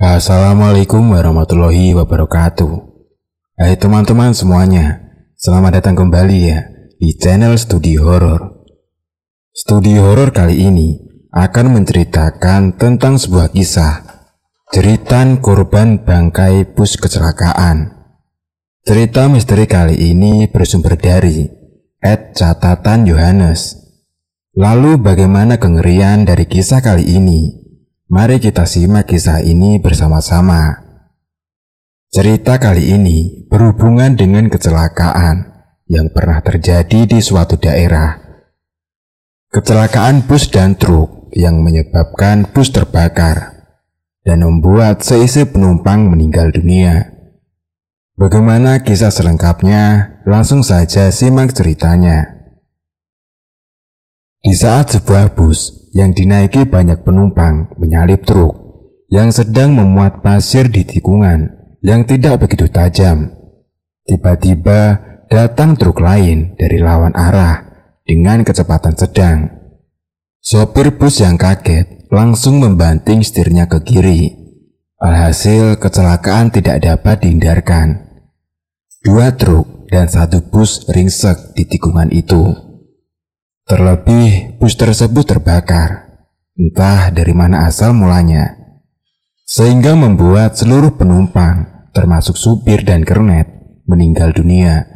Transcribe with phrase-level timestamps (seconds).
[0.00, 2.72] Assalamualaikum warahmatullahi wabarakatuh.
[3.60, 4.96] Hai teman-teman semuanya,
[5.36, 8.64] selamat datang kembali ya di channel Studi Horor.
[9.52, 10.96] Studi Horor kali ini
[11.36, 14.24] akan menceritakan tentang sebuah kisah
[14.72, 17.92] Ceritan korban bangkai bus kecelakaan.
[18.80, 21.44] Cerita misteri kali ini bersumber dari
[22.00, 23.76] Ed Catatan Yohanes.
[24.56, 27.59] Lalu bagaimana kengerian dari kisah kali ini?
[28.10, 30.82] Mari kita simak kisah ini bersama-sama.
[32.10, 35.46] Cerita kali ini berhubungan dengan kecelakaan
[35.86, 38.18] yang pernah terjadi di suatu daerah.
[39.54, 43.62] Kecelakaan bus dan truk yang menyebabkan bus terbakar
[44.26, 47.14] dan membuat seisi penumpang meninggal dunia.
[48.18, 50.18] Bagaimana kisah selengkapnya?
[50.26, 52.26] Langsung saja simak ceritanya.
[54.42, 58.54] Di saat sebuah bus yang dinaiki banyak penumpang menyalip truk
[59.10, 61.50] yang sedang memuat pasir di tikungan
[61.82, 63.34] yang tidak begitu tajam,
[64.06, 67.66] tiba-tiba datang truk lain dari lawan arah
[68.06, 69.38] dengan kecepatan sedang.
[70.40, 74.34] Sopir bus yang kaget langsung membanting setirnya ke kiri.
[75.00, 78.08] Alhasil kecelakaan tidak dapat dihindarkan.
[79.00, 82.69] Dua truk dan satu bus ringsek di tikungan itu.
[83.70, 86.18] Terlebih bus tersebut terbakar.
[86.58, 88.58] Entah dari mana asal mulanya.
[89.46, 93.46] Sehingga membuat seluruh penumpang, termasuk supir dan kernet,
[93.86, 94.90] meninggal dunia.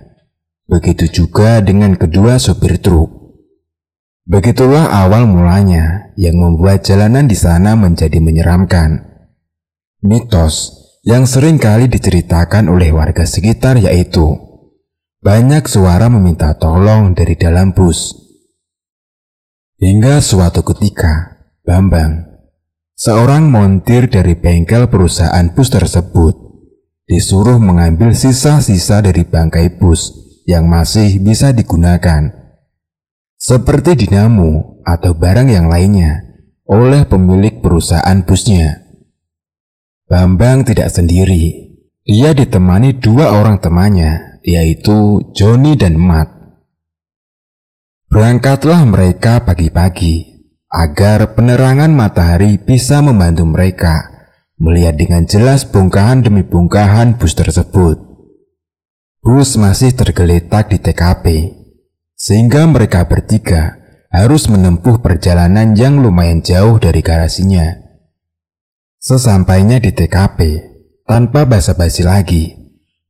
[0.66, 3.14] Begitu juga dengan kedua sopir truk.
[4.26, 9.06] Begitulah awal mulanya yang membuat jalanan di sana menjadi menyeramkan.
[10.02, 10.74] Mitos
[11.06, 14.34] yang sering kali diceritakan oleh warga sekitar yaitu
[15.22, 18.23] banyak suara meminta tolong dari dalam bus.
[19.78, 22.24] Hingga suatu ketika, Bambang,
[22.94, 26.34] seorang montir dari bengkel perusahaan bus tersebut,
[27.10, 30.14] disuruh mengambil sisa-sisa dari bangkai bus
[30.46, 32.44] yang masih bisa digunakan
[33.44, 36.24] seperti dinamo atau barang yang lainnya
[36.64, 38.80] oleh pemilik perusahaan busnya.
[40.08, 41.76] Bambang tidak sendiri.
[42.04, 46.33] Ia ditemani dua orang temannya, yaitu Joni dan Mat.
[48.14, 54.06] Berangkatlah mereka pagi-pagi agar penerangan matahari bisa membantu mereka
[54.54, 57.98] melihat dengan jelas bongkahan demi bongkahan bus tersebut.
[59.18, 61.26] Bus masih tergeletak di TKP
[62.14, 63.82] sehingga mereka bertiga
[64.14, 67.66] harus menempuh perjalanan yang lumayan jauh dari garasinya.
[69.02, 70.62] Sesampainya di TKP,
[71.02, 72.54] tanpa basa-basi lagi,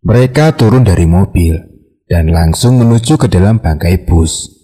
[0.00, 1.60] mereka turun dari mobil
[2.09, 4.63] dan langsung menuju ke dalam bangkai bus.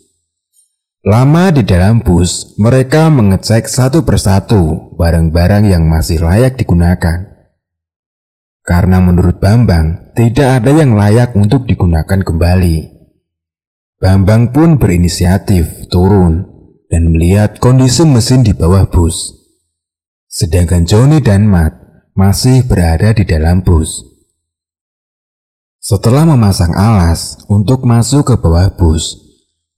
[1.01, 7.25] Lama di dalam bus, mereka mengecek satu persatu barang-barang yang masih layak digunakan.
[8.61, 13.01] Karena menurut Bambang, tidak ada yang layak untuk digunakan kembali.
[13.97, 16.45] Bambang pun berinisiatif turun
[16.93, 19.33] dan melihat kondisi mesin di bawah bus.
[20.29, 21.81] Sedangkan Johnny dan Matt
[22.13, 24.05] masih berada di dalam bus.
[25.81, 29.30] Setelah memasang alas untuk masuk ke bawah bus,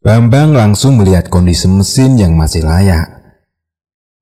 [0.02, 3.38] Bambang langsung melihat kondisi mesin yang masih layak.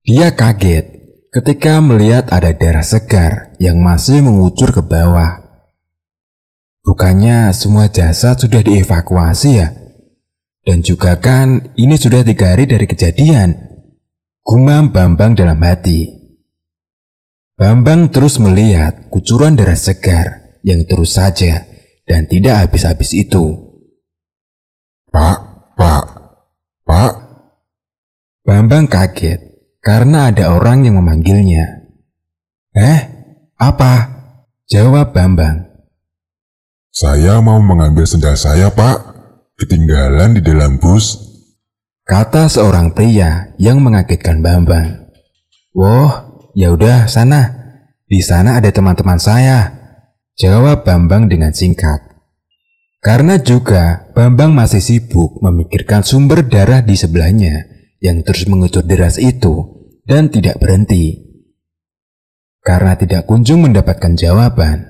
[0.05, 0.85] Dia kaget
[1.33, 5.41] ketika melihat ada darah segar yang masih mengucur ke bawah.
[6.85, 9.73] Bukannya semua jasad sudah dievakuasi ya?
[10.61, 13.57] Dan juga kan ini sudah tiga hari dari kejadian.
[14.45, 16.13] Gumam Bambang dalam hati.
[17.57, 21.65] Bambang terus melihat kucuran darah segar yang terus saja
[22.05, 23.53] dan tidak habis-habis itu.
[25.09, 25.50] Pak,
[25.81, 26.05] pak,
[26.85, 27.13] pak.
[28.45, 29.41] Bambang kaget
[29.81, 31.89] karena ada orang yang memanggilnya.
[32.77, 32.99] Eh,
[33.57, 33.93] apa?
[34.69, 35.65] Jawab Bambang.
[36.93, 39.11] Saya mau mengambil sendal saya, Pak
[39.61, 41.21] ketinggalan di dalam bus?
[42.01, 45.13] Kata seorang pria yang mengagetkan Bambang.
[45.77, 46.25] Wah,
[46.57, 47.61] ya udah sana.
[48.09, 49.71] Di sana ada teman-teman saya.
[50.35, 52.10] Jawab Bambang dengan singkat.
[53.01, 57.65] Karena juga Bambang masih sibuk memikirkan sumber darah di sebelahnya
[57.97, 59.65] yang terus mengucur deras itu
[60.05, 61.17] dan tidak berhenti.
[62.61, 64.85] Karena tidak kunjung mendapatkan jawaban,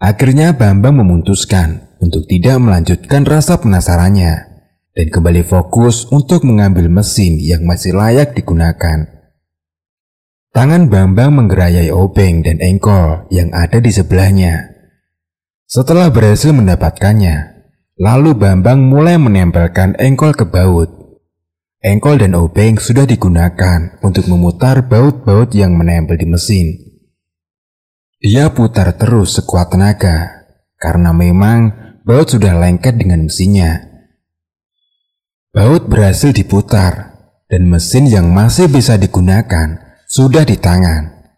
[0.00, 4.34] akhirnya Bambang memutuskan untuk tidak melanjutkan rasa penasarannya
[4.96, 9.04] dan kembali fokus untuk mengambil mesin yang masih layak digunakan.
[10.54, 14.73] Tangan Bambang menggerayai obeng dan engkol yang ada di sebelahnya.
[15.74, 17.66] Setelah berhasil mendapatkannya,
[17.98, 20.86] lalu Bambang mulai menempelkan engkol ke baut.
[21.82, 26.78] Engkol dan obeng sudah digunakan untuk memutar baut-baut yang menempel di mesin.
[28.22, 30.46] Dia putar terus sekuat tenaga,
[30.78, 31.74] karena memang
[32.06, 33.82] baut sudah lengket dengan mesinnya.
[35.50, 37.18] Baut berhasil diputar,
[37.50, 41.34] dan mesin yang masih bisa digunakan sudah di tangan.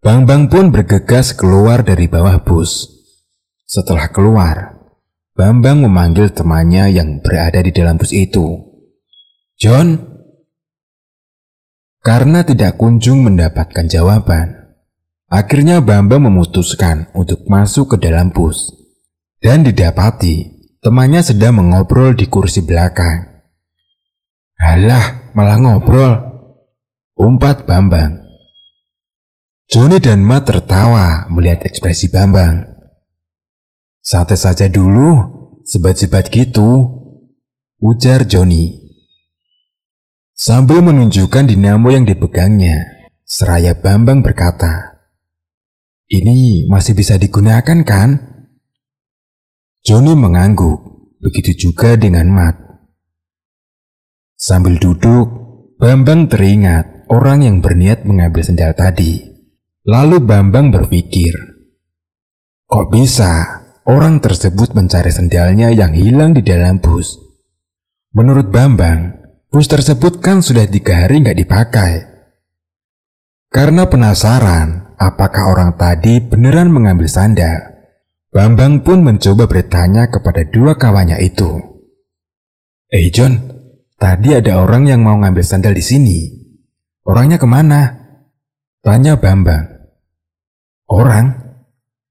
[0.00, 2.97] Bang-bang pun bergegas keluar dari bawah bus.
[3.68, 4.80] Setelah keluar,
[5.36, 8.64] Bambang memanggil temannya yang berada di dalam bus itu.
[9.60, 10.00] John,
[12.00, 14.72] karena tidak kunjung mendapatkan jawaban,
[15.28, 18.72] akhirnya Bambang memutuskan untuk masuk ke dalam bus.
[19.38, 20.48] Dan didapati,
[20.80, 23.44] temannya sedang mengobrol di kursi belakang.
[24.58, 26.12] Halah, malah ngobrol.
[27.14, 28.26] Umpat Bambang.
[29.68, 32.67] Joni dan Matt tertawa melihat ekspresi Bambang.
[34.08, 35.20] Santai saja dulu,
[35.68, 36.96] sebat-sebat gitu,
[37.76, 38.88] ujar Joni.
[40.32, 42.88] Sambil menunjukkan dinamo yang dipegangnya,
[43.28, 44.96] seraya Bambang berkata,
[46.08, 48.16] Ini masih bisa digunakan kan?
[49.84, 52.56] Joni mengangguk, begitu juga dengan Mat.
[54.40, 55.28] Sambil duduk,
[55.76, 59.20] Bambang teringat orang yang berniat mengambil sendal tadi.
[59.84, 61.36] Lalu Bambang berpikir,
[62.64, 67.16] Kok bisa orang tersebut mencari sendalnya yang hilang di dalam bus?
[68.12, 69.18] Menurut Bambang,
[69.48, 71.92] Bus tersebut kan sudah tiga hari nggak dipakai.
[73.48, 77.56] Karena penasaran apakah orang tadi beneran mengambil sandal,
[78.28, 81.48] Bambang pun mencoba bertanya kepada dua kawannya itu.
[82.92, 83.40] Eh John,
[83.96, 86.18] tadi ada orang yang mau ngambil sandal di sini.
[87.08, 87.88] Orangnya ke mana?
[88.84, 89.64] Tanya Bambang.
[90.92, 91.56] Orang?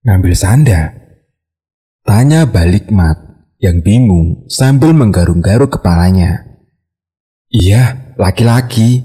[0.02, 1.07] Ngambil sandal?
[2.08, 3.20] Tanya balik Mat
[3.60, 6.56] yang bingung sambil menggarung-garuk kepalanya.
[7.52, 9.04] Iya, laki-laki,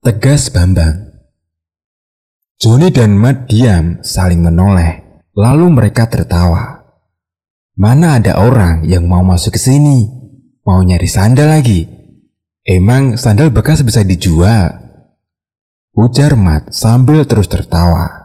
[0.00, 1.20] tegas Bambang.
[2.56, 6.80] Joni dan Matt diam saling menoleh, lalu mereka tertawa.
[7.76, 10.08] Mana ada orang yang mau masuk ke sini,
[10.64, 11.84] mau nyari sandal lagi.
[12.64, 14.80] Emang sandal bekas bisa dijual?
[15.92, 18.19] Ujar Matt sambil terus tertawa.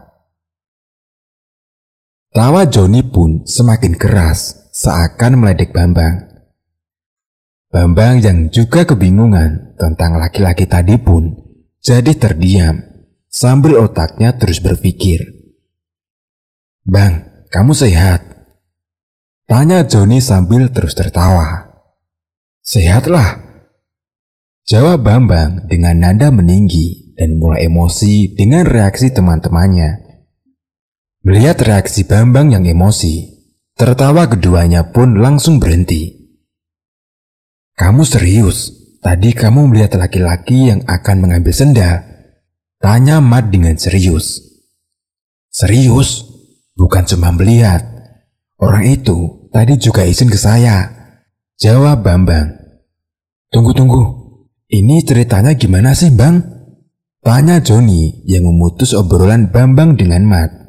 [2.36, 6.20] Tawa Joni pun semakin keras seakan meledek Bambang.
[7.72, 11.32] Bambang yang juga kebingungan tentang laki-laki tadi pun
[11.80, 12.76] jadi terdiam
[13.32, 15.24] sambil otaknya terus berpikir.
[16.84, 18.20] Bang, kamu sehat?
[19.48, 21.72] Tanya Joni sambil terus tertawa.
[22.60, 23.48] Sehatlah.
[24.68, 30.05] Jawab Bambang dengan nada meninggi dan mulai emosi dengan reaksi teman-temannya.
[31.26, 33.26] Melihat reaksi Bambang yang emosi,
[33.74, 36.14] tertawa keduanya pun langsung berhenti.
[37.74, 38.70] Kamu serius?
[39.02, 42.06] Tadi kamu melihat laki-laki yang akan mengambil senda?
[42.78, 44.38] Tanya Mat dengan serius.
[45.50, 46.22] Serius?
[46.78, 47.82] Bukan cuma melihat.
[48.62, 50.94] Orang itu tadi juga izin ke saya.
[51.58, 52.54] Jawab Bambang.
[53.50, 54.14] Tunggu-tunggu.
[54.70, 56.38] Ini ceritanya gimana sih Bang?
[57.18, 60.65] Tanya Joni yang memutus obrolan Bambang dengan Mat.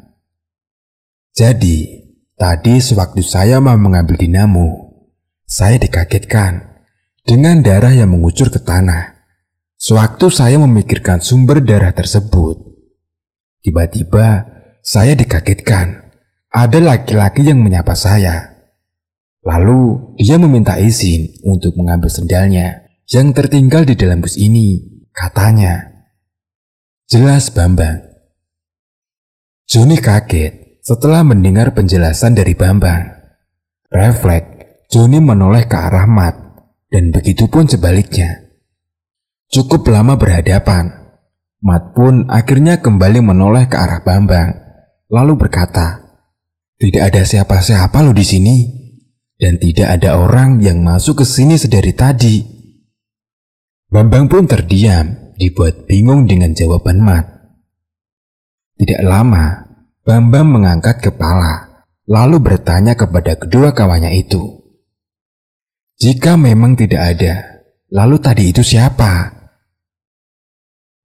[1.38, 2.02] Jadi,
[2.34, 4.90] tadi sewaktu saya mau mengambil dinamo,
[5.46, 6.82] saya dikagetkan
[7.22, 9.22] dengan darah yang mengucur ke tanah.
[9.78, 12.58] Sewaktu saya memikirkan sumber darah tersebut,
[13.62, 14.50] tiba-tiba
[14.82, 16.10] saya dikagetkan.
[16.50, 18.58] Ada laki-laki yang menyapa saya.
[19.46, 24.82] Lalu dia meminta izin untuk mengambil sendalnya yang tertinggal di dalam bus ini,
[25.14, 25.86] katanya.
[27.06, 28.02] Jelas Bambang.
[29.70, 33.12] Joni kaget setelah mendengar penjelasan dari Bambang.
[33.92, 36.36] Refleks, Joni menoleh ke arah Mat
[36.88, 38.56] dan begitu pun sebaliknya.
[39.52, 41.12] Cukup lama berhadapan,
[41.60, 44.56] Mat pun akhirnya kembali menoleh ke arah Bambang,
[45.12, 46.08] lalu berkata,
[46.80, 48.56] "Tidak ada siapa-siapa lo di sini,
[49.36, 52.36] dan tidak ada orang yang masuk ke sini sedari tadi."
[53.92, 57.28] Bambang pun terdiam, dibuat bingung dengan jawaban Mat.
[58.80, 59.67] Tidak lama,
[60.08, 64.40] Bambang mengangkat kepala, lalu bertanya kepada kedua kawannya itu.
[66.00, 69.36] Jika memang tidak ada, lalu tadi itu siapa?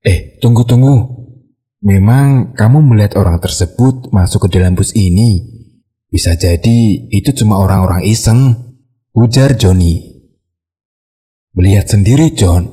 [0.06, 1.18] Eh, tunggu-tunggu.
[1.82, 5.50] Memang kamu melihat orang tersebut masuk ke dalam bus ini.
[6.06, 8.54] Bisa jadi itu cuma orang-orang iseng,
[9.18, 9.99] ujar Johnny.
[11.59, 12.71] Melihat sendiri John,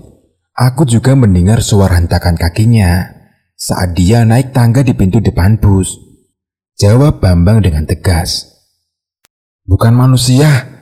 [0.54, 3.18] aku juga mendengar suara hentakan kakinya
[3.58, 6.09] saat dia naik tangga di pintu depan bus.
[6.80, 8.56] Jawab Bambang dengan tegas.
[9.68, 10.80] Bukan manusia,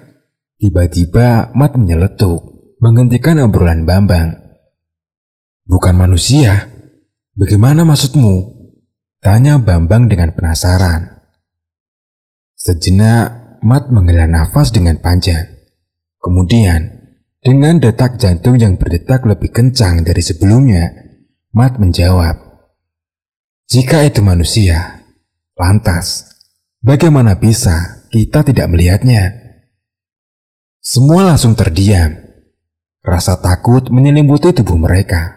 [0.58, 4.34] Tiba-tiba Mat menyeletuk, menghentikan obrolan Bambang.
[5.70, 6.66] Bukan manusia?
[7.38, 8.58] Bagaimana maksudmu?
[9.22, 11.30] Tanya Bambang dengan penasaran.
[12.58, 15.46] Sejenak, Mat menghela nafas dengan panjang.
[16.18, 16.90] Kemudian,
[17.38, 20.90] dengan detak jantung yang berdetak lebih kencang dari sebelumnya,
[21.54, 22.34] Mat menjawab,
[23.70, 24.97] "Jika itu manusia,
[25.58, 26.38] lantas
[26.80, 29.48] bagaimana bisa kita tidak melihatnya?"
[30.88, 32.16] Semua langsung terdiam.
[33.04, 35.36] Rasa takut menyelimuti tubuh mereka.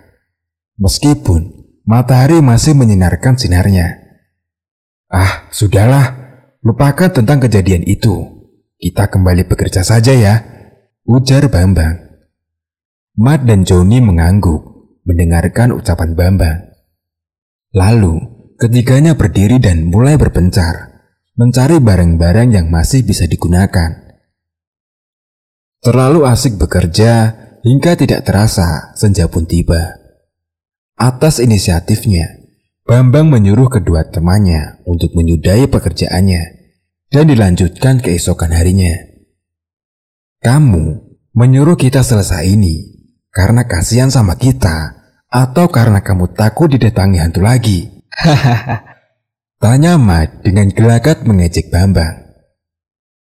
[0.79, 3.99] Meskipun matahari masih menyinarkan sinarnya.
[5.11, 6.15] Ah, sudahlah,
[6.63, 8.47] lupakan tentang kejadian itu.
[8.79, 10.39] Kita kembali bekerja saja ya,
[11.03, 11.99] ujar Bambang.
[13.19, 14.63] Mat dan Joni mengangguk
[15.03, 16.59] mendengarkan ucapan Bambang.
[17.75, 18.23] Lalu,
[18.61, 21.01] ketiganya berdiri dan mulai berpencar,
[21.41, 24.13] mencari barang-barang yang masih bisa digunakan.
[25.81, 27.33] Terlalu asik bekerja
[27.65, 29.97] hingga tidak terasa senja pun tiba.
[31.01, 32.37] Atas inisiatifnya,
[32.85, 36.43] Bambang menyuruh kedua temannya untuk menyudahi pekerjaannya
[37.09, 38.93] dan dilanjutkan keesokan harinya.
[40.43, 40.99] Kamu
[41.31, 42.91] menyuruh kita selesai ini
[43.31, 45.01] karena kasihan sama kita
[45.31, 48.00] atau karena kamu takut didatangi hantu lagi?
[48.25, 48.77] Hahaha.
[49.61, 52.37] Tanya Mat dengan gelagat mengejek Bambang.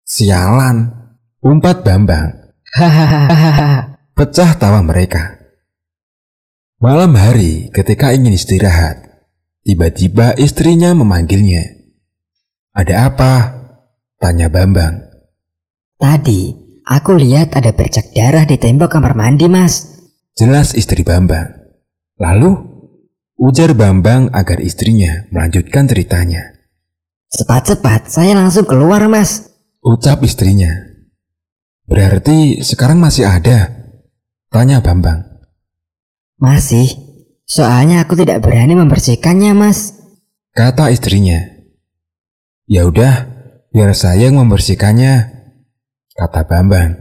[0.04, 0.92] Sialan,
[1.40, 2.52] umpat Bambang.
[2.76, 3.96] Hahaha.
[4.16, 5.40] Pecah tawa mereka.
[6.84, 9.08] Malam hari ketika ingin istirahat,
[9.64, 11.64] tiba-tiba istrinya memanggilnya.
[12.76, 13.32] Ada apa?
[14.20, 15.00] Tanya Bambang.
[15.96, 16.52] Tadi
[16.84, 19.96] aku lihat ada bercak darah di tembok kamar mandi mas.
[20.36, 21.48] Jelas istri Bambang.
[22.20, 22.73] Lalu,
[23.38, 26.54] ujar Bambang agar istrinya melanjutkan ceritanya.
[27.34, 29.50] Cepat-cepat saya langsung keluar mas.
[29.82, 30.70] Ucap istrinya.
[31.84, 33.68] Berarti sekarang masih ada.
[34.48, 35.34] Tanya Bambang.
[36.40, 36.92] Masih,
[37.48, 39.96] soalnya aku tidak berani membersihkannya, Mas.
[40.52, 41.40] Kata istrinya.
[42.68, 43.26] Ya udah,
[43.72, 45.32] biar saya yang membersihkannya.
[46.14, 47.00] Kata Bambang.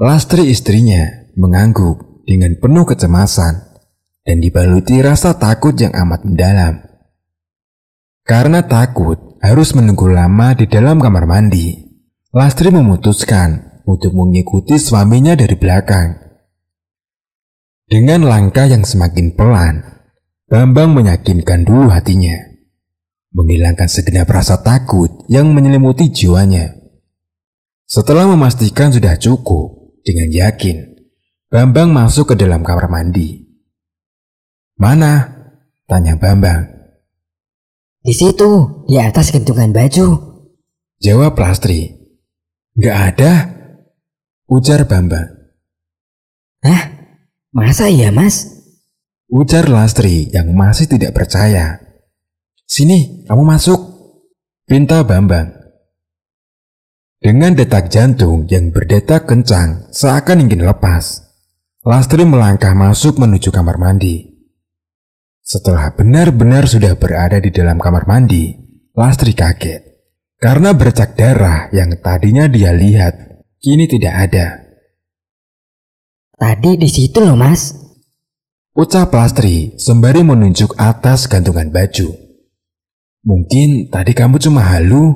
[0.00, 3.69] Lastri istrinya mengangguk dengan penuh kecemasan
[4.24, 6.74] dan dibaluti rasa takut yang amat mendalam.
[8.24, 11.90] Karena takut harus menunggu lama di dalam kamar mandi,
[12.30, 16.14] Lastri memutuskan untuk mengikuti suaminya dari belakang.
[17.90, 19.82] Dengan langkah yang semakin pelan,
[20.46, 22.38] Bambang meyakinkan dulu hatinya,
[23.34, 26.74] menghilangkan segenap rasa takut yang menyelimuti jiwanya.
[27.86, 30.90] Setelah memastikan sudah cukup, dengan yakin,
[31.50, 33.39] Bambang masuk ke dalam kamar mandi.
[34.80, 35.28] Mana?
[35.84, 36.64] Tanya Bambang.
[38.00, 40.06] Di situ, di atas gantungan baju.
[41.04, 42.00] Jawab Lastri.
[42.80, 43.32] Gak ada,
[44.48, 45.28] Ujar Bambang.
[46.64, 46.96] Hah?
[47.52, 48.48] Masa iya mas?
[49.28, 51.76] Ujar Lastri yang masih tidak percaya.
[52.64, 53.80] Sini, kamu masuk.
[54.64, 55.60] Pinta Bambang.
[57.20, 61.20] Dengan detak jantung yang berdetak kencang seakan ingin lepas,
[61.84, 64.29] Lastri melangkah masuk menuju kamar mandi.
[65.40, 68.54] Setelah benar-benar sudah berada di dalam kamar mandi,
[68.94, 69.90] Lastri kaget.
[70.40, 74.46] Karena bercak darah yang tadinya dia lihat kini tidak ada.
[76.40, 77.76] Tadi di situ loh mas.
[78.72, 82.16] Ucap Lastri sembari menunjuk atas gantungan baju.
[83.20, 85.12] Mungkin tadi kamu cuma halu,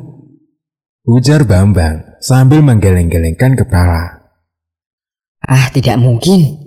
[1.09, 4.29] ujar Bambang sambil menggeleng-gelengkan kepala.
[5.41, 6.61] Ah tidak mungkin.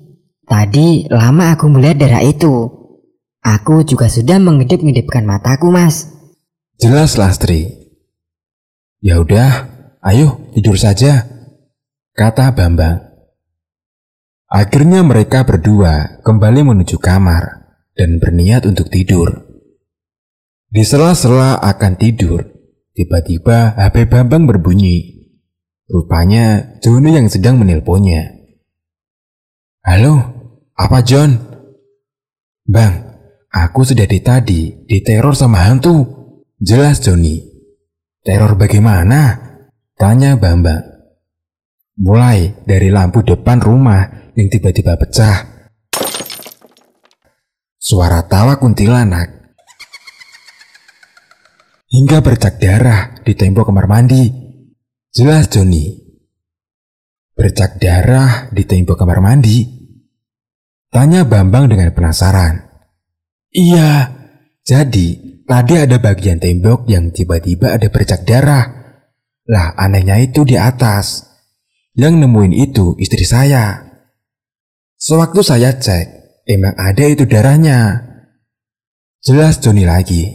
[0.48, 2.77] Tadi lama aku melihat darah itu.
[3.48, 6.12] Aku juga sudah mengedip-ngedipkan mataku mas.
[6.76, 7.72] Jelas Lastri.
[9.00, 9.72] Ya udah,
[10.04, 11.24] ayo tidur saja
[12.12, 13.08] kata Bambang.
[14.52, 19.48] Akhirnya mereka berdua kembali menuju kamar dan berniat untuk tidur.
[20.68, 22.52] Di sela-sela akan tidur,
[23.00, 25.24] tiba-tiba HP Bambang berbunyi.
[25.88, 28.28] Rupanya Joni yang sedang menelponnya.
[29.88, 30.20] Halo,
[30.76, 31.40] apa John?
[32.68, 33.17] Bang,
[33.66, 36.06] aku sudah di tadi diteror sama hantu.
[36.62, 37.42] Jelas Joni.
[38.22, 39.40] Teror bagaimana?
[39.96, 40.84] Tanya Bambang.
[41.98, 45.48] Mulai dari lampu depan rumah yang tiba-tiba pecah.
[47.80, 49.56] Suara tawa kuntilanak.
[51.88, 54.28] Hingga bercak darah di tembok kamar mandi.
[55.10, 55.96] Jelas Joni.
[57.32, 59.64] Bercak darah di tembok kamar mandi?
[60.92, 62.67] Tanya Bambang dengan penasaran.
[63.54, 64.12] Iya,
[64.68, 65.08] jadi
[65.48, 68.78] tadi ada bagian tembok yang tiba-tiba ada bercak darah.
[69.48, 71.24] Lah anehnya itu di atas.
[71.98, 73.88] Yang nemuin itu istri saya.
[75.00, 76.06] Sewaktu saya cek,
[76.46, 78.06] emang ada itu darahnya.
[79.24, 80.30] Jelas Joni lagi.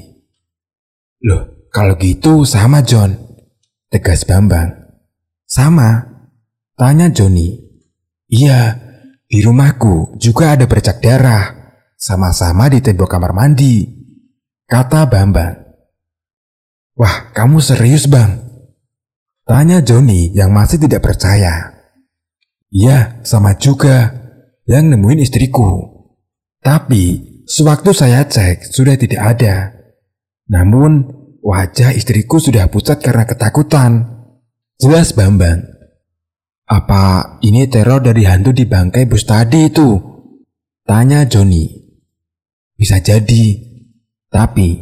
[1.22, 3.14] Loh, kalau gitu sama John.
[3.92, 4.72] Tegas Bambang.
[5.46, 6.02] Sama.
[6.74, 7.60] Tanya Joni.
[8.32, 8.80] Iya,
[9.28, 11.61] di rumahku juga ada bercak darah.
[12.02, 13.86] Sama-sama di tembok kamar mandi.
[14.66, 15.54] Kata Bambang.
[16.98, 18.42] Wah, kamu serius bang?
[19.46, 21.70] Tanya Joni yang masih tidak percaya.
[22.74, 24.18] Iya, sama juga.
[24.66, 25.70] Yang nemuin istriku.
[26.58, 29.74] Tapi Sewaktu saya cek, sudah tidak ada.
[30.46, 31.10] Namun,
[31.42, 34.08] wajah istriku sudah pucat karena ketakutan.
[34.78, 35.60] Jelas Bambang.
[36.64, 39.98] Apa ini teror dari hantu di bangkai bus tadi itu?
[40.86, 41.81] Tanya Joni.
[42.82, 43.62] Bisa jadi.
[44.26, 44.74] Tapi,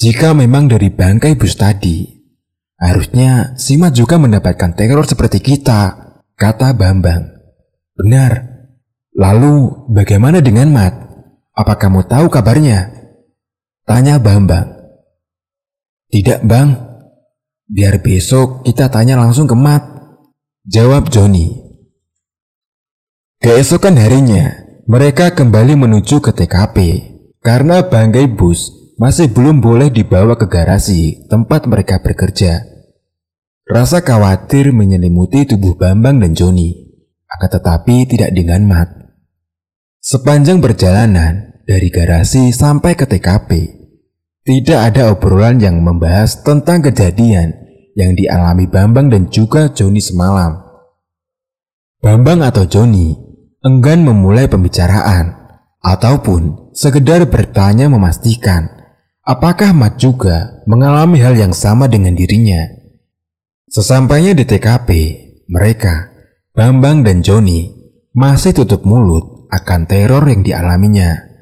[0.00, 2.00] jika memang dari bangkai bus tadi,
[2.80, 5.92] harusnya Sima juga mendapatkan teror seperti kita,
[6.32, 7.28] kata Bambang.
[7.92, 8.48] Benar.
[9.12, 10.96] Lalu, bagaimana dengan Mat?
[11.52, 12.88] Apa kamu tahu kabarnya?
[13.84, 14.72] Tanya Bambang.
[16.08, 16.72] Tidak bang,
[17.68, 19.84] biar besok kita tanya langsung ke Mat.
[20.64, 21.52] Jawab Joni.
[23.44, 24.56] Keesokan harinya,
[24.88, 27.11] mereka kembali menuju ke TKP
[27.42, 28.70] karena bangkai bus
[29.02, 32.62] masih belum boleh dibawa ke garasi tempat mereka bekerja.
[33.66, 36.70] Rasa khawatir menyelimuti tubuh Bambang dan Joni,
[37.26, 38.88] akan tetapi tidak dengan Mat.
[40.02, 43.50] Sepanjang perjalanan dari garasi sampai ke TKP,
[44.42, 47.54] tidak ada obrolan yang membahas tentang kejadian
[47.98, 50.62] yang dialami Bambang dan juga Joni semalam.
[52.02, 53.14] Bambang atau Joni
[53.62, 55.38] enggan memulai pembicaraan
[55.82, 58.68] ataupun sekedar bertanya memastikan
[59.22, 62.60] apakah Mat juga mengalami hal yang sama dengan dirinya.
[63.72, 64.88] Sesampainya di TKP,
[65.48, 66.12] mereka,
[66.52, 67.72] Bambang dan Joni,
[68.12, 71.32] masih tutup mulut akan teror yang dialaminya.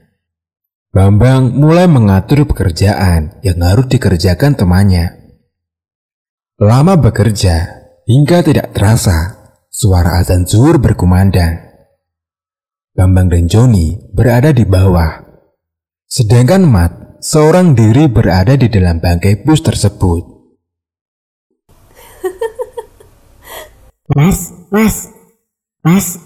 [0.90, 5.14] Bambang mulai mengatur pekerjaan yang harus dikerjakan temannya.
[6.58, 9.38] Lama bekerja hingga tidak terasa
[9.70, 11.69] suara azan zuhur berkumandang.
[13.00, 15.24] Bambang dan Joni berada di bawah,
[16.04, 20.20] sedangkan Mat seorang diri berada di dalam bangkai bus tersebut.
[24.12, 25.08] Mas, mas,
[25.80, 26.20] mas,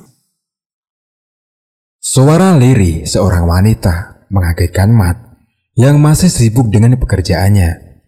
[2.02, 5.46] Suara liri seorang wanita mengagetkan Mat
[5.78, 8.02] yang masih sibuk dengan pekerjaannya.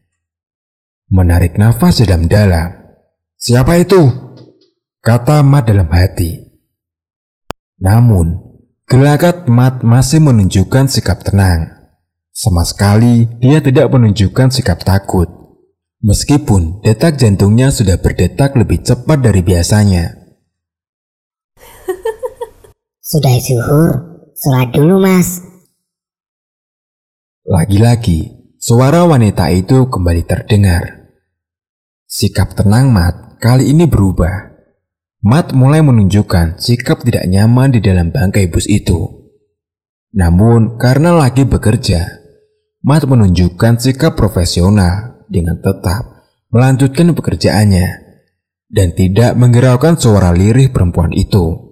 [1.15, 2.83] Menarik nafas dalam-dalam.
[3.39, 4.11] Siapa itu?
[4.99, 6.51] Kata Mat dalam hati.
[7.79, 8.46] Namun,
[8.87, 11.75] gelagat Mat masih menunjukkan sikap tenang.
[12.31, 15.27] Sama sekali dia tidak menunjukkan sikap takut.
[16.07, 20.15] Meskipun detak jantungnya sudah berdetak lebih cepat dari biasanya.
[23.11, 23.91] Sudah zuhur,
[24.37, 25.41] sholat dulu mas.
[27.47, 31.11] Lagi-lagi, suara wanita itu kembali terdengar.
[32.07, 34.56] Sikap tenang Mat kali ini berubah.
[35.25, 39.31] Mat mulai menunjukkan sikap tidak nyaman di dalam bangkai bus itu.
[40.13, 42.05] Namun karena lagi bekerja,
[42.87, 46.23] Mat menunjukkan sikap profesional dengan tetap
[46.55, 47.89] melanjutkan pekerjaannya
[48.71, 51.67] dan tidak menghiraukan suara lirih perempuan itu.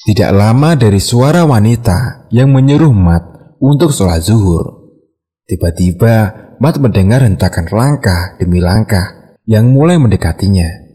[0.00, 4.96] Tidak lama dari suara wanita yang menyuruh Mat untuk sholat zuhur.
[5.44, 10.89] Tiba-tiba Mat mendengar hentakan langkah demi langkah yang mulai mendekatinya.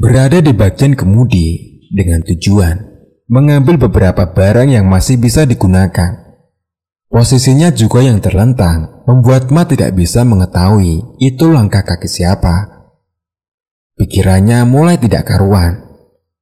[0.00, 2.92] Berada di bagian kemudi dengan tujuan
[3.28, 6.20] mengambil beberapa barang yang masih bisa digunakan.
[7.12, 12.88] Posisinya juga yang terlentang membuat Mat tidak bisa mengetahui itu langkah kaki siapa.
[14.00, 15.84] Pikirannya mulai tidak karuan,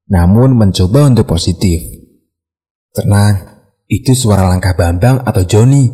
[0.07, 1.83] namun mencoba untuk positif.
[2.95, 5.91] Tenang, itu suara langkah Bambang atau Joni.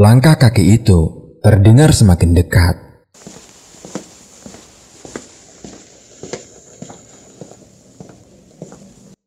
[0.00, 1.00] Langkah kaki itu
[1.44, 2.89] terdengar semakin dekat.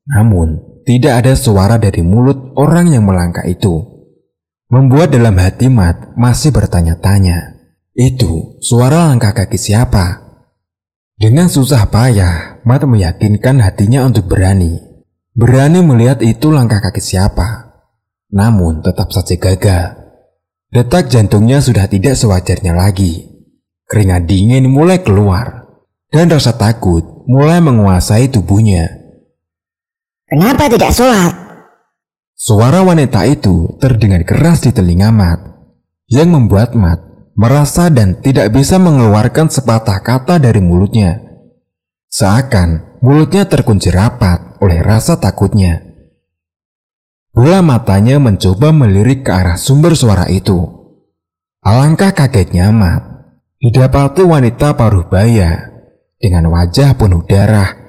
[0.07, 3.93] Namun, tidak ada suara dari mulut orang yang melangkah itu.
[4.67, 7.55] Membuat dalam hati Mat masih bertanya-tanya.
[7.93, 10.19] Itu suara langkah kaki siapa?
[11.15, 14.81] Dengan susah payah, Mat meyakinkan hatinya untuk berani.
[15.37, 17.79] Berani melihat itu langkah kaki siapa.
[18.33, 19.85] Namun tetap saja gagal.
[20.73, 23.29] Detak jantungnya sudah tidak sewajarnya lagi.
[23.85, 25.69] Keringat dingin mulai keluar.
[26.09, 29.02] Dan rasa takut mulai menguasai tubuhnya.
[30.33, 31.29] Kenapa tidak sholat?
[32.33, 35.45] Suara wanita itu terdengar keras di telinga Mat.
[36.09, 37.05] Yang membuat Mat
[37.37, 41.21] merasa dan tidak bisa mengeluarkan sepatah kata dari mulutnya.
[42.09, 45.85] Seakan mulutnya terkunci rapat oleh rasa takutnya.
[47.29, 50.65] Bola matanya mencoba melirik ke arah sumber suara itu.
[51.61, 53.05] Alangkah kagetnya Mat
[53.61, 55.77] didapati wanita paruh baya
[56.17, 57.82] dengan wajah penuh darah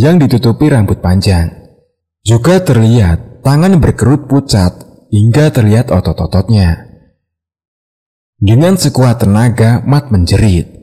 [0.00, 1.52] yang ditutupi rambut panjang.
[2.24, 4.72] Juga terlihat tangan berkerut pucat
[5.12, 6.88] hingga terlihat otot-ototnya.
[8.40, 10.80] Dengan sekuat tenaga, Mat menjerit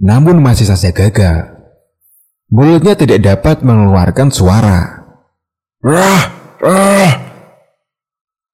[0.00, 1.60] namun masih saja gagal.
[2.50, 5.06] Mulutnya tidak dapat mengeluarkan suara.
[5.84, 6.24] Rah,
[6.58, 7.12] rah.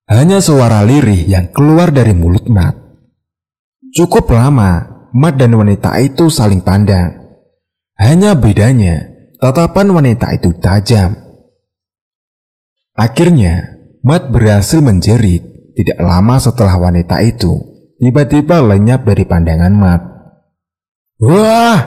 [0.07, 2.77] Hanya suara lirih yang keluar dari mulut Mat.
[3.94, 7.40] Cukup lama, Mat dan wanita itu saling pandang.
[7.96, 11.16] Hanya bedanya, tatapan wanita itu tajam.
[12.96, 17.59] Akhirnya, Mat berhasil menjerit tidak lama setelah wanita itu
[17.99, 20.03] tiba-tiba lenyap dari pandangan Mat.
[21.20, 21.81] Wah!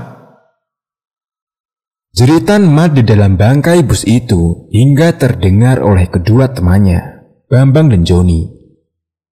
[2.13, 8.51] Jeritan Mat di dalam bangkai bus itu hingga terdengar oleh kedua temannya, Bambang dan Joni.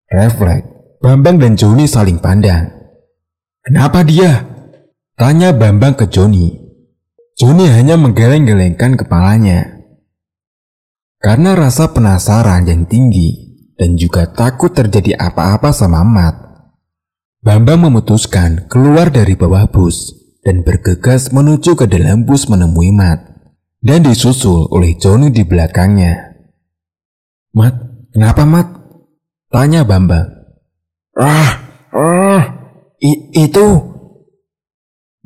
[0.08, 2.72] Refleks, Bambang dan Joni saling pandang.
[3.60, 4.48] Kenapa dia?
[5.18, 6.67] Tanya Bambang ke Joni.
[7.38, 9.78] Joni hanya menggeleng-gelengkan kepalanya.
[11.22, 13.30] Karena rasa penasaran yang tinggi
[13.78, 16.34] dan juga takut terjadi apa-apa sama Mat,
[17.38, 20.10] Bambang memutuskan keluar dari bawah bus
[20.42, 23.22] dan bergegas menuju ke dalam bus menemui Mat
[23.78, 26.34] dan disusul oleh Johnny di belakangnya.
[27.54, 27.78] Mat,
[28.10, 28.66] kenapa Mat?
[29.54, 30.26] Tanya Bambang.
[31.14, 31.54] Ah,
[31.94, 32.42] ah,
[33.30, 33.97] itu.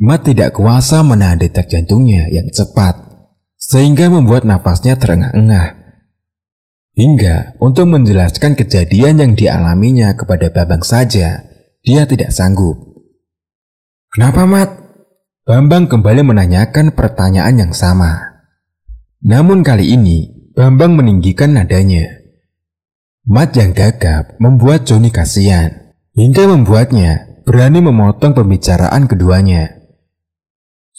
[0.02, 2.98] Mat tidak kuasa menahan detak jantungnya yang cepat
[3.54, 5.78] sehingga membuat nafasnya terengah-engah.
[6.98, 11.46] Hingga untuk menjelaskan kejadian yang dialaminya kepada Bambang saja,
[11.86, 12.82] dia tidak sanggup.
[14.10, 14.70] Kenapa, Mat?
[15.46, 18.42] Bambang kembali menanyakan pertanyaan yang sama.
[19.22, 22.22] Namun kali ini, Bambang meninggikan nadanya.
[23.24, 29.81] Mat yang gagap membuat Joni kasihan, hingga membuatnya berani memotong pembicaraan keduanya.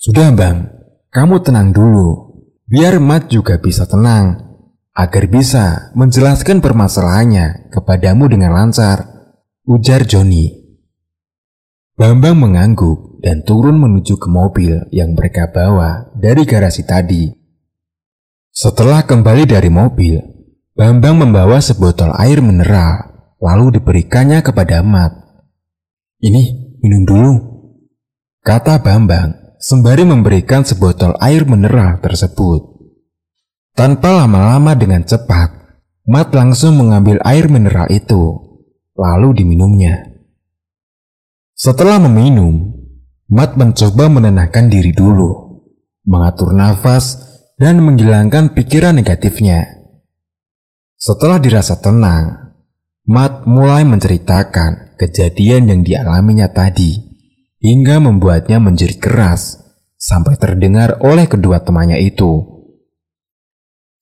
[0.03, 0.67] Sudah bang,
[1.15, 2.35] kamu tenang dulu,
[2.67, 4.35] biar Mat juga bisa tenang,
[4.91, 9.07] agar bisa menjelaskan permasalahannya kepadamu dengan lancar,
[9.63, 10.59] ujar Joni.
[11.95, 17.31] Bambang mengangguk dan turun menuju ke mobil yang mereka bawa dari garasi tadi.
[18.51, 20.19] Setelah kembali dari mobil,
[20.75, 23.07] Bambang membawa sebotol air mineral
[23.39, 25.15] lalu diberikannya kepada Mat.
[26.19, 27.33] Ini minum dulu,
[28.43, 32.67] kata Bambang sembari memberikan sebotol air mineral tersebut.
[33.71, 35.63] Tanpa lama-lama dengan cepat,
[36.03, 38.35] Mat langsung mengambil air mineral itu,
[38.99, 40.03] lalu diminumnya.
[41.55, 42.75] Setelah meminum,
[43.31, 45.63] Mat mencoba menenangkan diri dulu,
[46.03, 47.23] mengatur nafas,
[47.55, 49.63] dan menghilangkan pikiran negatifnya.
[50.99, 52.51] Setelah dirasa tenang,
[53.07, 57.12] Mat mulai menceritakan kejadian yang dialaminya tadi,
[57.63, 59.63] hingga membuatnya menjerit keras
[59.95, 62.43] sampai terdengar oleh kedua temannya itu.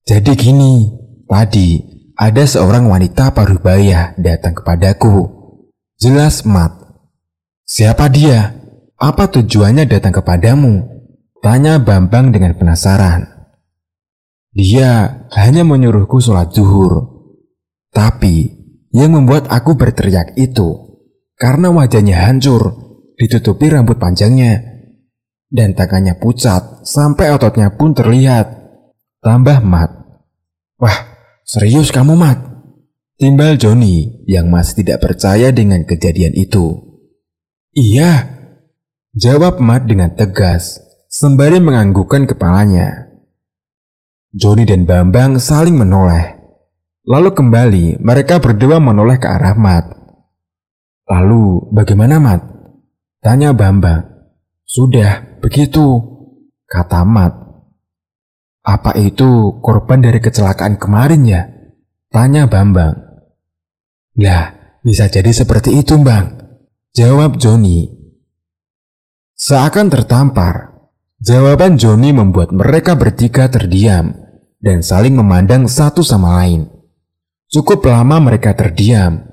[0.01, 0.89] Jadi gini,
[1.29, 1.77] tadi
[2.17, 5.29] ada seorang wanita paruh baya datang kepadaku.
[6.01, 6.81] Jelas Mat
[7.71, 8.51] Siapa dia?
[8.99, 10.83] Apa tujuannya datang kepadamu?
[11.39, 13.31] Tanya Bambang dengan penasaran.
[14.51, 17.07] Dia hanya menyuruhku sholat zuhur.
[17.95, 18.51] Tapi
[18.91, 20.99] yang membuat aku berteriak itu
[21.39, 22.90] karena wajahnya hancur,
[23.21, 24.65] ditutupi rambut panjangnya,
[25.53, 28.57] dan tangannya pucat sampai ototnya pun terlihat.
[29.21, 29.93] Tambah Mat.
[30.81, 30.97] Wah,
[31.45, 32.41] serius kamu Mat?
[33.21, 36.73] Timbal Joni yang masih tidak percaya dengan kejadian itu.
[37.77, 38.25] Iya,
[39.13, 43.13] jawab Mat dengan tegas, sembari menganggukkan kepalanya.
[44.33, 46.41] Joni dan Bambang saling menoleh.
[47.05, 49.85] Lalu kembali mereka berdua menoleh ke arah Mat.
[51.05, 52.50] Lalu bagaimana Mat?
[53.21, 54.01] Tanya Bambang.
[54.65, 56.01] Sudah, begitu,
[56.65, 57.37] kata Mat.
[58.65, 61.45] Apa itu korban dari kecelakaan kemarin ya?
[62.09, 62.97] Tanya Bambang.
[64.17, 66.33] Lah, bisa jadi seperti itu, Bang.
[66.97, 67.93] Jawab Joni.
[69.37, 70.81] Seakan tertampar,
[71.21, 74.17] jawaban Joni membuat mereka bertiga terdiam
[74.57, 76.65] dan saling memandang satu sama lain.
[77.53, 79.30] Cukup lama mereka terdiam,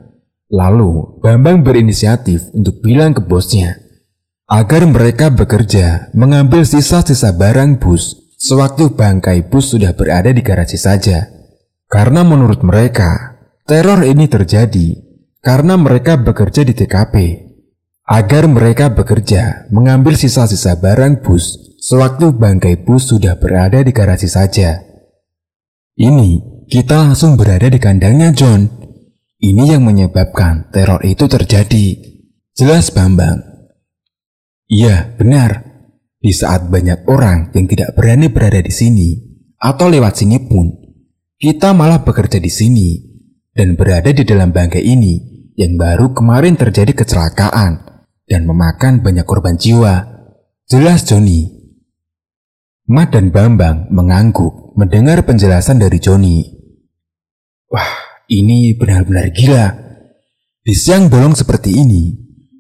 [0.49, 3.89] lalu Bambang berinisiatif untuk bilang ke bosnya
[4.49, 11.29] agar mereka bekerja mengambil sisa-sisa barang bus sewaktu bangkai bus sudah berada di garasi saja.
[11.89, 14.97] Karena menurut mereka, teror ini terjadi
[15.41, 17.15] karena mereka bekerja di TKP
[18.09, 24.81] agar mereka bekerja mengambil sisa-sisa barang bus sewaktu bangkai bus sudah berada di garasi saja.
[25.99, 28.88] Ini kita langsung berada di kandangnya John.
[29.39, 31.95] Ini yang menyebabkan teror itu terjadi.
[32.59, 33.39] Jelas Bambang.
[34.67, 35.63] Iya, benar.
[36.19, 39.15] Di saat banyak orang yang tidak berani berada di sini
[39.63, 40.75] atau lewat sini pun,
[41.39, 42.99] kita malah bekerja di sini
[43.55, 49.55] dan berada di dalam bangkai ini yang baru kemarin terjadi kecelakaan dan memakan banyak korban
[49.55, 50.19] jiwa.
[50.67, 51.47] Jelas Joni.
[52.91, 56.43] Mat dan Bambang mengangguk mendengar penjelasan dari Joni.
[57.71, 59.67] Wah, ini benar-benar gila.
[60.61, 62.13] Di siang bolong seperti ini,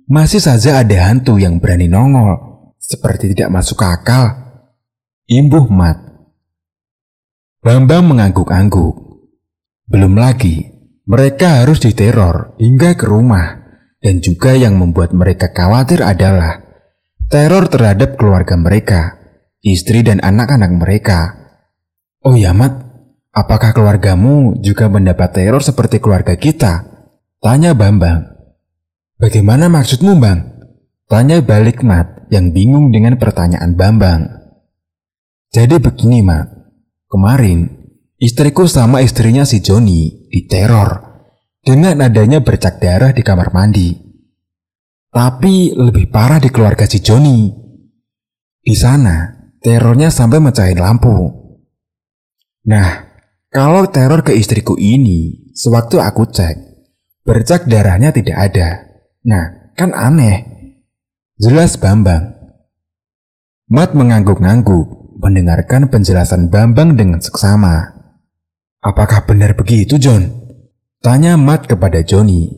[0.09, 2.49] masih saja ada hantu yang berani nongol
[2.81, 4.33] seperti tidak masuk akal.
[5.29, 6.01] Imbuh mat.
[7.61, 8.97] Bambang mengangguk-angguk.
[9.85, 10.65] Belum lagi,
[11.05, 13.61] mereka harus diteror hingga ke rumah.
[13.99, 16.65] Dan juga yang membuat mereka khawatir adalah
[17.29, 19.19] teror terhadap keluarga mereka,
[19.61, 21.21] istri dan anak-anak mereka.
[22.25, 22.88] Oh ya Mat,
[23.35, 26.85] apakah keluargamu juga mendapat teror seperti keluarga kita?
[27.39, 28.25] Tanya Bambang.
[29.19, 30.59] Bagaimana maksudmu Bang?
[31.09, 34.39] Tanya balik Mat yang bingung dengan pertanyaan Bambang.
[35.49, 36.47] Jadi begini, Mak.
[37.09, 37.65] Kemarin,
[38.21, 41.25] istriku sama istrinya si Joni diteror
[41.65, 43.97] dengan adanya bercak darah di kamar mandi.
[45.09, 47.49] Tapi lebih parah di keluarga si Joni.
[48.61, 51.17] Di sana, terornya sampai mecahin lampu.
[52.69, 53.08] Nah,
[53.59, 56.87] kalau teror ke istriku ini, sewaktu aku cek,
[57.27, 58.87] bercak darahnya tidak ada.
[59.27, 60.47] Nah, kan aneh.
[61.43, 62.39] Jelas Bambang.
[63.67, 67.99] Mat mengangguk-angguk mendengarkan penjelasan Bambang dengan seksama.
[68.79, 70.31] Apakah benar begitu, John?
[71.03, 72.55] Tanya Mat kepada Joni.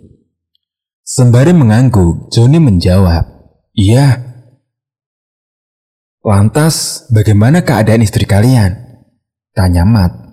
[1.00, 3.24] Sembari mengangguk, Joni menjawab,
[3.72, 4.20] Iya.
[6.20, 8.76] Lantas, bagaimana keadaan istri kalian?
[9.56, 10.29] Tanya Mat.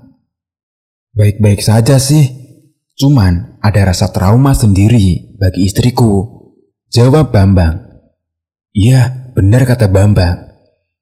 [1.17, 2.29] Baik-baik saja sih,
[2.93, 6.29] cuman ada rasa trauma sendiri bagi istriku.
[6.93, 8.05] Jawab Bambang.
[8.69, 10.45] Iya, benar kata Bambang.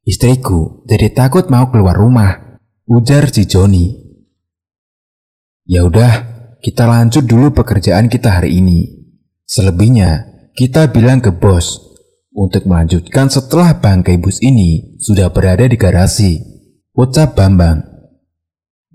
[0.08, 3.92] Istriku jadi takut mau keluar rumah, ujar si Joni.
[5.68, 6.24] Ya udah,
[6.64, 9.12] kita lanjut dulu pekerjaan kita hari ini.
[9.44, 11.92] Selebihnya, kita bilang ke bos
[12.32, 16.40] untuk melanjutkan setelah bangkai bus ini sudah berada di garasi.
[16.96, 17.95] Ucap Bambang.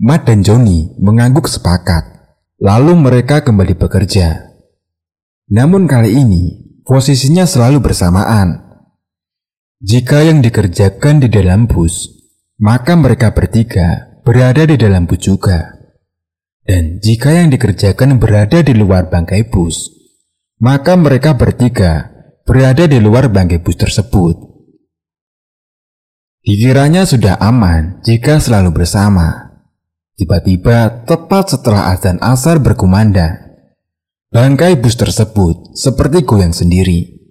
[0.01, 2.09] Mat dan Joni mengangguk sepakat.
[2.57, 4.49] Lalu mereka kembali bekerja.
[5.53, 6.43] Namun kali ini,
[6.81, 8.71] posisinya selalu bersamaan
[9.81, 12.05] jika yang dikerjakan di dalam bus,
[12.61, 15.73] maka mereka bertiga berada di dalam bus juga.
[16.61, 19.89] Dan jika yang dikerjakan berada di luar bangkai bus,
[20.61, 22.13] maka mereka bertiga
[22.45, 24.37] berada di luar bangkai bus tersebut.
[26.45, 29.50] Dikiranya sudah aman jika selalu bersama.
[30.21, 33.41] Tiba-tiba tepat setelah azan asar berkumandang,
[34.29, 37.25] bangkai bus tersebut seperti goyang sendiri.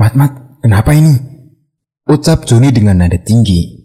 [0.00, 0.32] Mat, mat,
[0.64, 1.12] kenapa ini?
[2.08, 3.84] Ucap Joni dengan nada tinggi.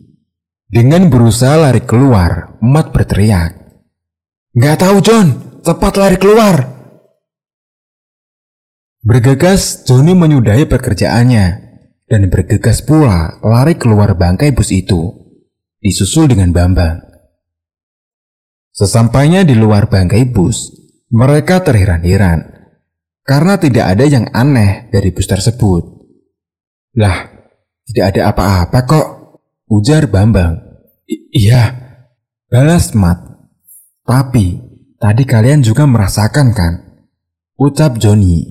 [0.63, 3.84] Dengan berusaha lari keluar, Mat berteriak.
[4.56, 6.72] Gak tahu John, cepat lari keluar.
[9.04, 11.46] Bergegas, Joni menyudahi pekerjaannya
[12.08, 15.27] dan bergegas pula lari keluar bangkai bus itu,
[15.88, 17.00] disusul dengan Bambang.
[18.76, 20.76] Sesampainya di luar bangkai bus,
[21.15, 22.43] mereka terheran-heran
[23.23, 25.84] karena tidak ada yang aneh dari bus tersebut.
[27.00, 27.23] Lah,
[27.88, 29.08] tidak ada apa-apa kok,
[29.71, 30.60] ujar Bambang.
[31.32, 31.71] iya,
[32.52, 33.23] balas Mat.
[34.04, 34.60] Tapi,
[35.00, 36.73] tadi kalian juga merasakan kan?
[37.56, 38.43] Ucap Joni.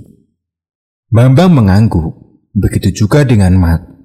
[1.13, 2.17] Bambang mengangguk,
[2.57, 3.96] begitu juga dengan Mat.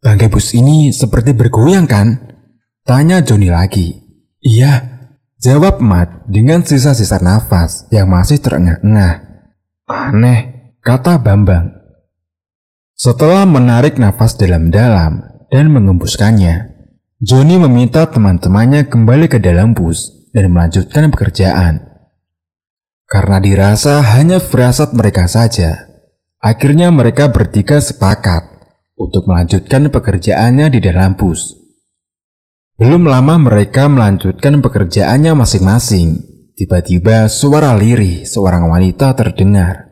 [0.00, 2.16] Bangkai bus ini seperti bergoyang kan?
[2.88, 4.00] Tanya Joni lagi.
[4.40, 4.80] Iya,
[5.36, 9.44] jawab Mat dengan sisa-sisa nafas yang masih terengah-engah.
[9.84, 11.76] Aneh, kata Bambang.
[12.96, 15.20] Setelah menarik nafas dalam-dalam
[15.52, 16.72] dan mengembuskannya,
[17.20, 21.84] Joni meminta teman-temannya kembali ke dalam bus dan melanjutkan pekerjaan.
[23.04, 25.92] Karena dirasa hanya firasat mereka saja,
[26.40, 28.49] akhirnya mereka bertiga sepakat
[29.00, 31.56] untuk melanjutkan pekerjaannya di dalam bus.
[32.76, 36.20] Belum lama mereka melanjutkan pekerjaannya masing-masing.
[36.56, 39.88] Tiba-tiba suara lirih seorang wanita terdengar.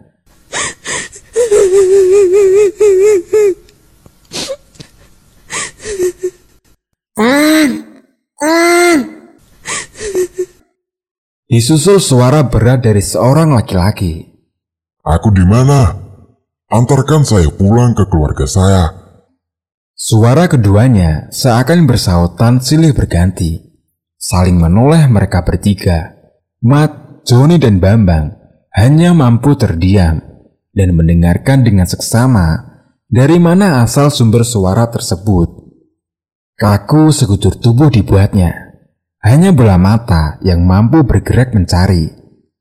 [7.16, 7.72] Tang,
[8.36, 9.00] tang.
[11.48, 14.28] Disusul suara berat dari seorang laki-laki.
[15.04, 16.07] Aku di mana?
[16.68, 18.92] Antarkan saya pulang ke keluarga saya.
[19.96, 23.72] Suara keduanya seakan bersautan silih berganti.
[24.20, 26.12] Saling menoleh mereka bertiga.
[26.60, 28.36] Mat, Joni, dan Bambang
[28.76, 30.20] hanya mampu terdiam
[30.76, 32.60] dan mendengarkan dengan seksama
[33.08, 35.48] dari mana asal sumber suara tersebut.
[36.52, 38.76] Kaku sekujur tubuh dibuatnya.
[39.24, 42.12] Hanya bola mata yang mampu bergerak mencari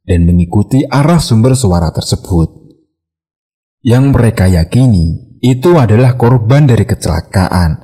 [0.07, 2.56] dan mengikuti arah sumber suara tersebut.
[3.87, 7.79] Yang mereka yakini itu adalah korban dari kecelakaan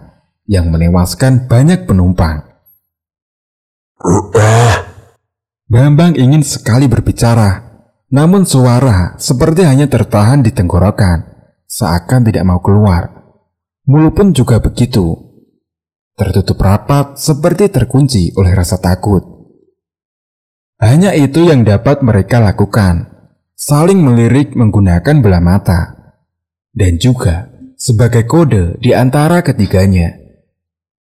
[0.51, 2.43] yang menewaskan banyak penumpang.
[5.63, 7.79] Bambang ingin sekali berbicara,
[8.11, 11.23] namun suara seperti hanya tertahan di tenggorokan,
[11.71, 13.23] seakan tidak mau keluar.
[13.87, 15.15] Mulut pun juga begitu,
[16.19, 19.23] tertutup rapat seperti terkunci oleh rasa takut.
[20.83, 23.12] Hanya itu yang dapat mereka lakukan,
[23.63, 25.81] saling melirik menggunakan belah mata,
[26.75, 27.47] dan juga
[27.79, 30.19] sebagai kode di antara ketiganya.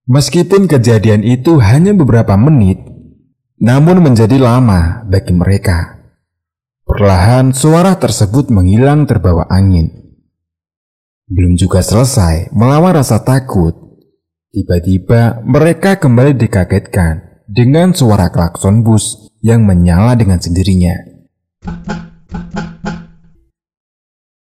[0.07, 2.79] Meskipun kejadian itu hanya beberapa menit,
[3.59, 5.99] namun menjadi lama bagi mereka.
[6.87, 9.91] Perlahan suara tersebut menghilang terbawa angin.
[11.27, 13.75] Belum juga selesai melawan rasa takut,
[14.55, 20.95] tiba-tiba mereka kembali dikagetkan dengan suara klakson bus yang menyala dengan sendirinya.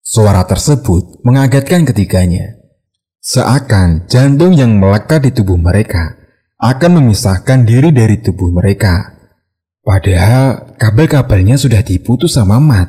[0.03, 2.59] Suara tersebut mengagetkan ketiganya.
[3.21, 6.17] Seakan jantung yang melekat di tubuh mereka
[6.59, 9.15] akan memisahkan diri dari tubuh mereka.
[9.85, 12.89] Padahal kabel-kabelnya sudah diputus sama Mat.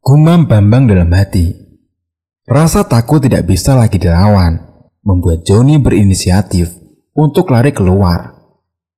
[0.00, 1.52] Gumam Bambang dalam hati.
[2.48, 4.56] Rasa takut tidak bisa lagi dilawan,
[5.04, 6.72] membuat Joni berinisiatif
[7.12, 8.32] untuk lari keluar.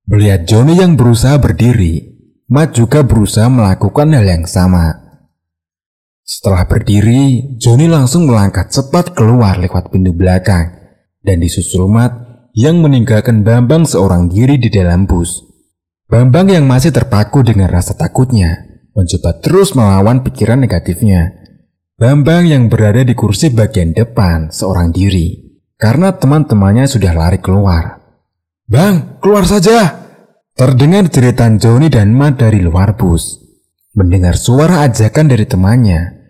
[0.06, 2.14] Melihat Joni yang berusaha berdiri,
[2.46, 5.01] Mat juga berusaha melakukan hal yang sama.
[6.32, 10.72] Setelah berdiri, Joni langsung melangkah cepat keluar lewat pintu belakang
[11.20, 15.44] dan disusul Mat yang meninggalkan Bambang seorang diri di dalam bus.
[16.08, 18.64] Bambang yang masih terpaku dengan rasa takutnya
[18.96, 21.36] mencoba terus melawan pikiran negatifnya.
[22.00, 25.36] Bambang yang berada di kursi bagian depan seorang diri
[25.76, 28.00] karena teman-temannya sudah lari keluar.
[28.64, 30.00] Bang, keluar saja!
[30.56, 33.36] Terdengar jeritan Joni dan Mat dari luar bus.
[33.92, 36.21] Mendengar suara ajakan dari temannya,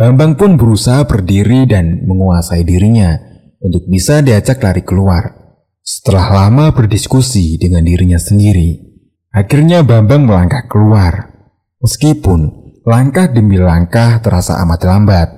[0.00, 3.20] Bambang pun berusaha berdiri dan menguasai dirinya
[3.60, 5.36] untuk bisa diajak lari keluar.
[5.84, 8.80] Setelah lama berdiskusi dengan dirinya sendiri,
[9.28, 11.28] akhirnya Bambang melangkah keluar.
[11.84, 12.48] Meskipun
[12.88, 15.28] langkah demi langkah terasa amat lambat.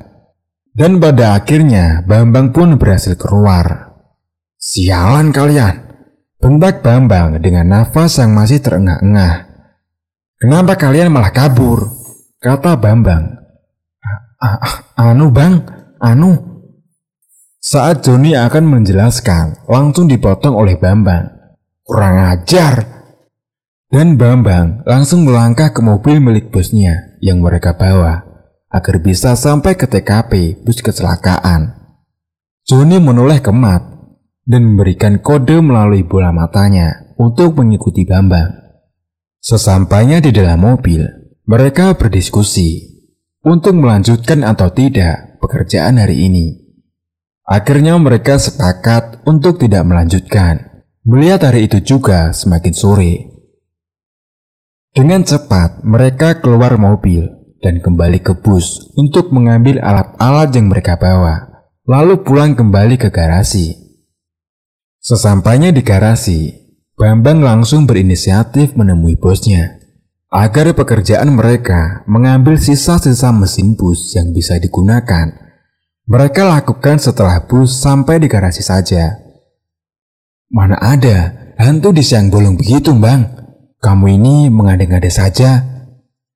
[0.71, 3.99] Dan pada akhirnya Bambang pun berhasil keluar.
[4.63, 5.75] Sialan kalian,
[6.39, 9.43] bentak Bambang dengan nafas yang masih terengah-engah.
[10.39, 11.91] Kenapa kalian malah kabur?
[12.39, 13.42] Kata Bambang.
[14.99, 15.63] Anu bang,
[16.03, 16.35] anu.
[17.63, 21.31] Saat Joni akan menjelaskan, langsung dipotong oleh Bambang.
[21.87, 22.83] Kurang ajar.
[23.87, 28.25] Dan Bambang langsung melangkah ke mobil milik bosnya yang mereka bawa
[28.73, 31.79] agar bisa sampai ke TKP bus kecelakaan.
[32.67, 33.85] Joni menoleh ke Mat
[34.43, 38.59] dan memberikan kode melalui bola matanya untuk mengikuti Bambang.
[39.39, 41.07] Sesampainya di dalam mobil,
[41.47, 42.92] mereka berdiskusi
[43.43, 46.47] untuk melanjutkan atau tidak pekerjaan hari ini.
[47.43, 50.87] Akhirnya mereka sepakat untuk tidak melanjutkan.
[51.03, 53.13] Melihat hari itu juga semakin sore.
[54.95, 57.27] Dengan cepat mereka keluar mobil
[57.59, 63.75] dan kembali ke bus untuk mengambil alat-alat yang mereka bawa, lalu pulang kembali ke garasi.
[65.03, 66.55] Sesampainya di garasi,
[66.95, 69.82] Bambang langsung berinisiatif menemui bosnya
[70.33, 75.29] agar pekerjaan mereka mengambil sisa-sisa mesin bus yang bisa digunakan.
[76.09, 79.21] Mereka lakukan setelah bus sampai di garasi saja.
[80.49, 83.29] Mana ada hantu di siang bolong begitu, Bang?
[83.79, 85.63] Kamu ini mengada-ngada saja,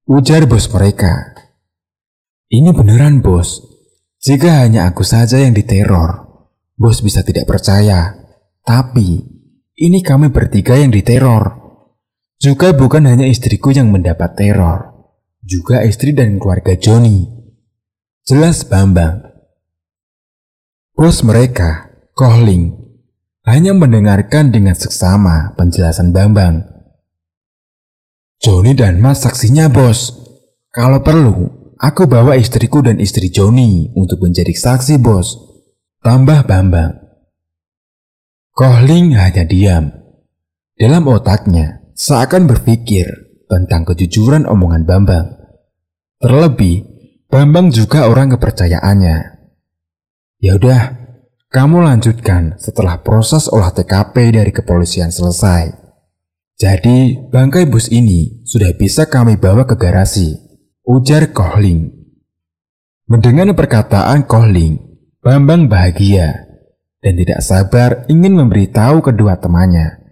[0.04, 1.34] ujar bos mereka.
[2.52, 3.64] Ini beneran, bos.
[4.22, 6.26] Jika hanya aku saja yang diteror,
[6.76, 8.14] bos bisa tidak percaya.
[8.62, 9.22] Tapi
[9.78, 11.65] ini kami bertiga yang diteror.
[12.36, 14.92] Juga bukan hanya istriku yang mendapat teror,
[15.40, 17.24] juga istri dan keluarga Joni.
[18.28, 19.24] Jelas Bambang.
[20.92, 22.76] Bos mereka, Kohling,
[23.46, 26.66] hanya mendengarkan dengan seksama penjelasan Bambang.
[28.42, 30.12] Joni dan Mas saksinya bos.
[30.74, 35.40] Kalau perlu, aku bawa istriku dan istri Joni untuk menjadi saksi bos.
[36.04, 37.00] Tambah Bambang.
[38.52, 39.94] Kohling hanya diam.
[40.76, 43.08] Dalam otaknya, seakan berpikir
[43.48, 45.26] tentang kejujuran omongan Bambang.
[46.20, 46.84] Terlebih,
[47.32, 49.16] Bambang juga orang kepercayaannya.
[50.44, 50.92] Ya udah,
[51.48, 55.72] kamu lanjutkan setelah proses olah TKP dari kepolisian selesai.
[56.60, 60.36] Jadi, bangkai bus ini sudah bisa kami bawa ke garasi,
[60.84, 61.92] ujar Kohling.
[63.08, 64.80] Mendengar perkataan Kohling,
[65.24, 66.44] Bambang bahagia
[67.00, 70.05] dan tidak sabar ingin memberitahu kedua temannya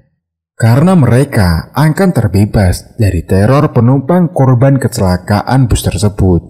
[0.54, 6.42] karena mereka akan terbebas dari teror penumpang korban kecelakaan bus tersebut.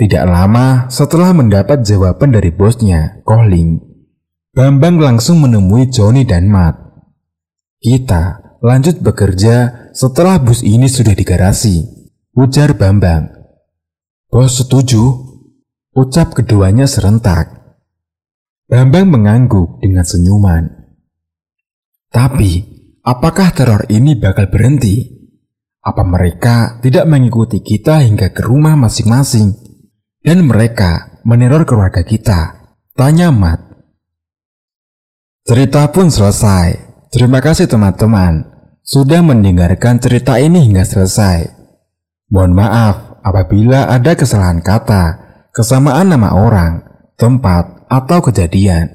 [0.00, 3.92] Tidak lama setelah mendapat jawaban dari bosnya, Kohling,
[4.52, 6.76] Bambang langsung menemui Johnny dan Matt.
[7.80, 11.76] Kita lanjut bekerja setelah bus ini sudah di garasi,
[12.36, 13.32] ujar Bambang.
[14.28, 15.00] Bos setuju,
[15.96, 17.48] ucap keduanya serentak.
[18.68, 20.68] Bambang mengangguk dengan senyuman.
[22.12, 22.71] Tapi,
[23.02, 25.22] apakah teror ini bakal berhenti?
[25.82, 29.58] Apa mereka tidak mengikuti kita hingga ke rumah masing-masing?
[30.22, 32.70] Dan mereka meneror keluarga kita?
[32.94, 33.58] Tanya Mat.
[35.42, 36.78] Cerita pun selesai.
[37.10, 38.46] Terima kasih teman-teman
[38.86, 41.50] sudah mendengarkan cerita ini hingga selesai.
[42.30, 42.96] Mohon maaf
[43.26, 45.18] apabila ada kesalahan kata,
[45.50, 46.86] kesamaan nama orang,
[47.18, 48.88] tempat, atau kejadian.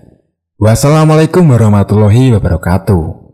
[0.58, 3.27] Wassalamualaikum warahmatullahi wabarakatuh.